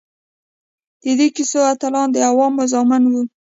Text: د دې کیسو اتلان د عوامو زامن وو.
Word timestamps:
د 1.03 1.05
دې 1.19 1.27
کیسو 1.35 1.59
اتلان 1.73 2.07
د 2.11 2.17
عوامو 2.29 2.63
زامن 2.71 3.03
وو. 3.11 3.21